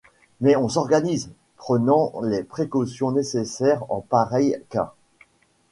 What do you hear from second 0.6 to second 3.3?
s'organise, prenant les précautions